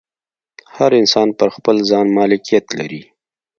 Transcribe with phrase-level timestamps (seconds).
[0.75, 3.01] هر انسان پر خپل ځان مالکیت لري.